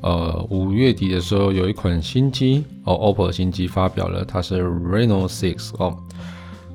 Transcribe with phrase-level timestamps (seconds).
[0.00, 5.96] 呃，五月底的时候，有一款新机哦，OPPO 的新机发表了，它是 Reno 6哦。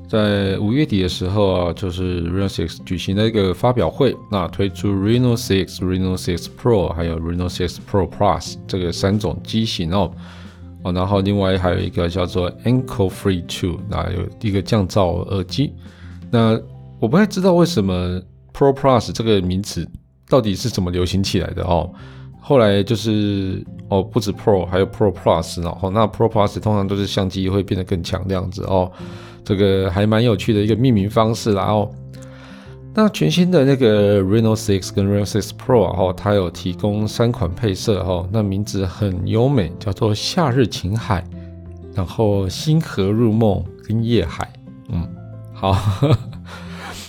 [0.06, 10.12] 在五月底的时候啊，就是 Reno 6举行了一个发表会，那推出 Reno 6、Reno 6 Pro 还有 Reno 6 Pro Plus 这个三种机型哦。
[10.82, 15.72] 哦，然后另外还有一个叫做 Ankle Free Two，那有一个降噪耳机。
[16.30, 16.60] 那
[17.00, 18.20] 我不太知道为什么
[18.52, 19.88] Pro Plus 这个名词
[20.28, 21.90] 到底是怎么流行起来的哦。
[22.46, 28.92] 后来就是哦，不止 Pro，还有 Pro Plus，然后那 Pro Plus 通常都是相机会变得更强这样子哦，
[29.42, 31.90] 这个还蛮有趣的一个命名方式啦哦。
[32.94, 41.24] 那全新的那个 Reno 6跟 Reno 6 Pro 啊，它有提供三款配色哦，那名字很优美，叫做夏日晴海，
[41.94, 44.52] 然后星河入梦跟夜海，
[44.90, 45.08] 嗯，
[45.54, 45.74] 好。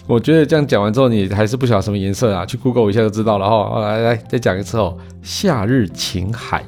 [0.07, 2.45] 我觉得这样讲完之后，你还是不晓得什么颜色啊？
[2.45, 3.79] 去 Google 一下就知道了哈。
[3.79, 6.63] 来来，再讲一次哦，夏日晴海，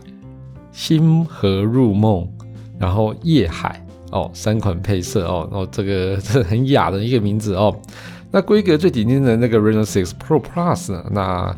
[0.71, 2.27] 星河入梦，
[2.79, 7.75] 然后夜海哦，三款配色哦，然后这个 这很雅的一个名字哦。
[8.31, 11.55] 那规格最顶尖的那个 Reno 6 Pro Plus 呢，那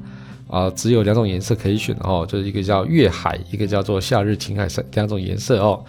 [0.49, 5.83] 啊、只有两种颜色可以选哦，就是一个叫月海，一个叫做夏日晴海，三两种颜色哦。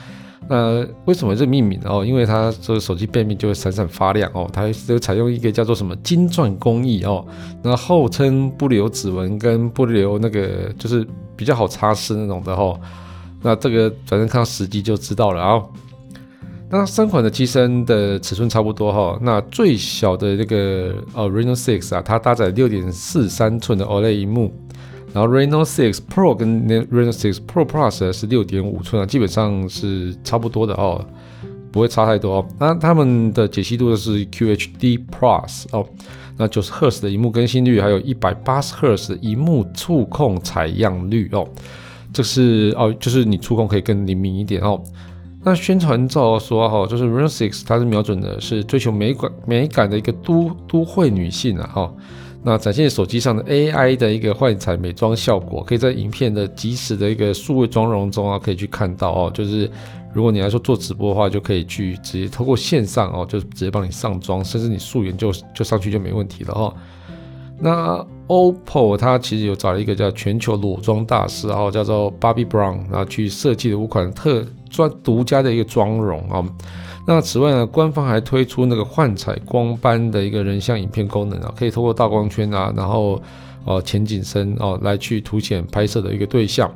[0.48, 2.04] 那为什么这命名哦？
[2.04, 7.24] 因为它这个手机背面就会闪闪发亮哦，它就采用一个叫做什么金钻工艺哦，
[7.62, 12.78] 那号称不留指纹跟不留那个就是比较好擦拭那种的哦。
[13.42, 15.62] 那这个反正看到实际就知道了啊。
[16.68, 24.52] 那三款的机身的尺寸差不多哈，那最小的那个呃 Reno 6啊，它搭载六点四三寸的 OLED 屏幕。
[25.12, 31.04] 然后 Reno 6 Pro 跟 Reno 6 Pro Plus 是六点五寸啊，基本上是差不多的哦，
[31.72, 32.46] 不会差太多哦。
[32.58, 35.84] 那他们的解析度是 QHD Plus 哦，
[36.36, 41.44] 那九十赫兹的荧幕更新率，还有一百八十赫兹的荧幕触控采样率哦，
[42.12, 44.80] 这是哦，就是你触控可以更灵敏一点哦。
[45.42, 51.94] 那宣传照说哈，就是 Reno 6它是瞄准的是追求美感美感的一个都都会女性啊哈。
[52.42, 59.30] 那展现手机上的 AI 的一个幻彩美妆效果，可以在影片的即时的一个数位妆容中啊，可以去看到哦。
[59.34, 59.70] 就是
[60.14, 66.74] 如果你来说做直播的话，就可以去直接透过线上哦，就直接帮你上妆，甚至你素颜就就上去就没问题了哦。
[67.58, 76.42] 那 OPPO 它其实有找了一个叫全球裸妆大师，然后叫做 Bobbi Brown，然后去设计了五款特专独家的一个妆容啊。
[77.06, 83.20] 那此外呢，官方还推出那个幻彩光斑的一个人像影片功能啊，可以透过大光圈啊，然后
[83.64, 86.70] 呃前景深哦来去凸显拍摄的一个对象。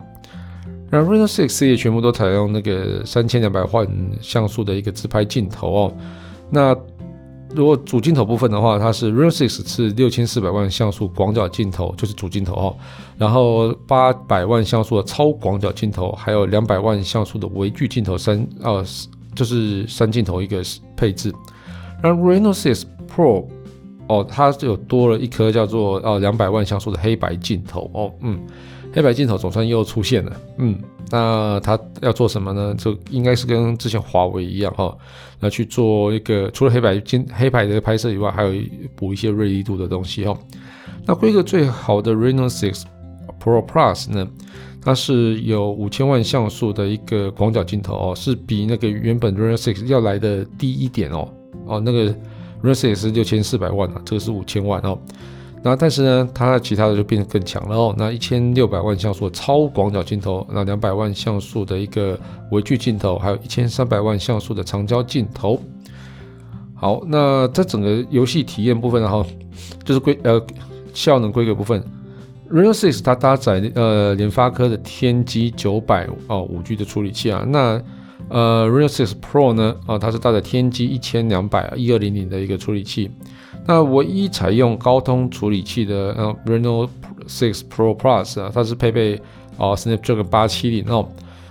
[0.90, 3.86] 那 Reno 6也全部都采用那个三千两百万
[4.20, 5.92] 像素的一个自拍镜头哦。
[6.50, 6.74] 那
[7.54, 12.76] 如果主镜头部分的话，它是 Reno 6是六千四百万像素广角镜头，就是主镜头哦。
[13.18, 18.84] 然后八百万像素的超广角镜头，还有两百万像素的微距镜头三呃。
[19.34, 20.62] 就是三镜头一个
[20.96, 21.32] 配置，
[22.02, 23.46] 那 Reno 6 Pro
[24.08, 28.38] 哦，它就有多了一颗叫做呃两百万像素的黑白镜头哦，嗯，
[28.92, 30.78] 黑白镜头总算又出现了，嗯，
[31.10, 32.74] 那它要做什么呢？
[32.76, 34.96] 就应该是跟之前华为一样哦，
[35.40, 38.52] 那去做一个除了黑白镜黑白的拍摄以外，还有
[38.94, 40.36] 补一些锐利度的东西哦。
[41.06, 42.82] 那规格最好的 Reno 6
[43.44, 44.26] Pro Plus 呢？
[44.80, 51.28] 它是有五千万像素的一个广角镜头哦，是比那个原本 Reno 6要来的低一点哦
[51.66, 52.14] 哦，那个
[52.62, 54.98] Reno Six 是六千四百万啊，这个是五千万哦。
[55.62, 57.94] 那但是呢，它的其他的就变得更强了哦。
[57.96, 65.58] 那一千六百万像素的超广角镜头，那两百万像素的一个微距镜头，还有一千三百万像素的长焦镜头。
[66.74, 69.24] 好，那在整个游戏体验部分，然后
[69.82, 70.38] 就是规呃
[70.92, 71.82] 效能规格部分。
[72.54, 77.82] Reno 6它搭载呃联发科的天玑九百哦五 G 的处理器啊，那
[78.28, 83.10] 呃 Reno 6 Pro 呢啊、它是搭载天玑一千两百一二零零的一个处理器，
[83.66, 86.88] 那唯一采用高通处理器的呃 Reno
[87.26, 89.20] 6 Pro Plus 啊，它是配备
[89.56, 91.08] 哦 Snapdragon 八七零哦，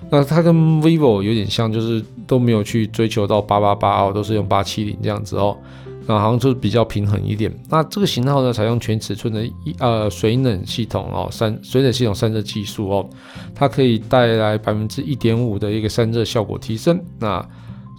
[0.10, 5.58] 那它跟 Vivo 有点像，就是都没有去追求到八八八哦，都是用八七零这样子哦。
[6.06, 7.50] 那好像就是比较平衡一点。
[7.70, 13.10] 那这个型号呢，采用全尺寸的一呃水冷系统哦，散水冷系统散热技术哦，
[13.56, 17.02] 它可以带来百分之一点五的一个散热效果提升。
[17.20, 17.42] 那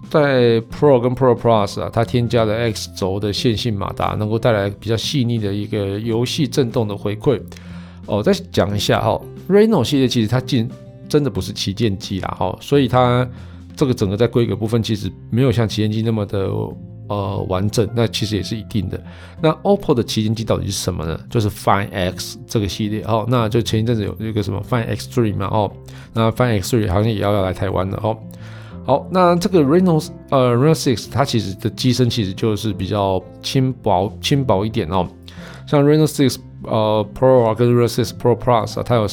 [0.09, 7.41] 在 Pro 跟 Pro Plus 啊，它添加了 X 轴的线性马达，能够带来比较细腻的一个游戏震动的回馈。
[8.05, 9.19] 哦，再讲一下哈
[9.49, 10.69] ，Reno 系列其实它进
[11.09, 13.27] 真的不是旗舰机啦，哈，所以它
[13.75, 16.47] 这个整个在规格部分其实没有像旗舰机那么的。
[17.07, 19.01] 呃，完整那其实也是一定的。
[19.41, 21.19] 那 OPPO 的旗舰机到底是什么呢？
[21.29, 23.25] 就是 Find X 这个系列哦。
[23.27, 25.71] 那就前一阵子有一个什么 Find X3 嘛哦，
[26.13, 28.17] 那 Find X3 好像也要要来台湾了哦。
[28.85, 35.07] 好，那这个 Reno 呃 Reno 6它其实的机身其实就是比较轻薄轻薄一点哦。
[35.67, 39.07] 像 Reno 6呃 Pro 跟 Reno 6 Pro Plus 啊，它有。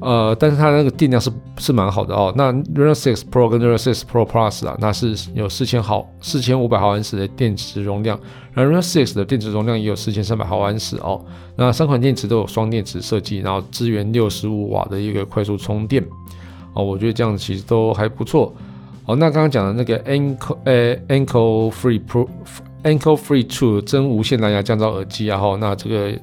[0.00, 1.28] 呃，但是它那个电量是
[1.58, 2.32] 是蛮好的哦。
[2.36, 8.18] 那 Reno 6 Pro 跟 Reno 6 Pro Plus 啊，那是有四千毫四千五百毫安时的电池容量，
[8.52, 11.20] 然后 Reno 6的电池容量也有四千三百毫安时哦。
[11.56, 16.04] 那三款电池都有双电池设计，然后支援六十五瓦的一个快速充电
[16.74, 16.84] 哦。
[16.84, 18.54] 我觉得这样子其实都还不错
[19.06, 19.16] 哦。
[19.16, 22.28] 那刚刚讲的那个 Anko 呃 Anko Free Pro
[22.84, 26.18] Anko Free Two 真无线蓝牙降噪耳机啊，哈，那这个。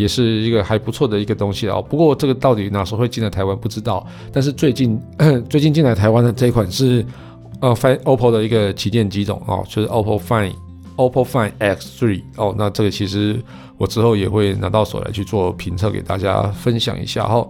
[0.00, 4.06] 也是一个还不错的一个东西哦，不过这个到底哪时候会进来台湾不知道。
[4.32, 4.98] 但是最近
[5.50, 7.04] 最近进来台湾的这一款是
[7.60, 10.52] 呃，Find OPPO 的一个旗舰机种哦，就是 OPPO Find
[10.96, 12.54] OPPO Find X3 哦。
[12.56, 13.38] 那这个其实
[13.76, 17.46] 我之后也会拿到手来去做评测给大家分享一下哈。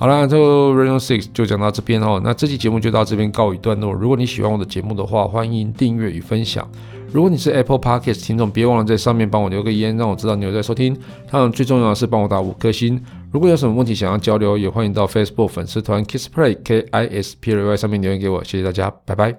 [0.00, 2.18] 好了，就 Reno 6就讲到这边哦。
[2.24, 3.92] 那这期节目就到这边告一段落。
[3.92, 6.66] 如果你喜欢我的节目的话，欢迎订阅与分享。
[7.12, 10.96] 如果你是 Apple Podcast 听众，别忘了在上面帮我留个言，让我知道你有在收听。
[11.30, 12.98] 当然，最重要的是帮我打五颗星。
[13.30, 18.42] 如果有什么问题想要交流，也欢迎到 Facebook 粉丝团 Kiss Play K I S P L Y 上面留言给我。
[18.42, 19.28] 谢谢大家，拜拜。